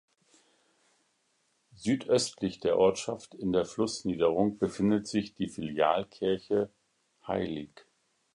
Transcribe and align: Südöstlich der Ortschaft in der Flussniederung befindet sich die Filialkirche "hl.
Südöstlich 1.75 2.59
der 2.59 2.79
Ortschaft 2.79 3.35
in 3.35 3.53
der 3.53 3.65
Flussniederung 3.65 4.57
befindet 4.57 5.05
sich 5.07 5.35
die 5.35 5.47
Filialkirche 5.47 6.71
"hl. 7.27 7.69